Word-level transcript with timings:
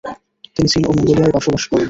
তিনি 0.55 0.67
চীন 0.73 0.83
ও 0.85 0.91
মঙ্গোলিয়ায় 0.91 1.33
বসবাস 1.35 1.63
করেন। 1.63 1.79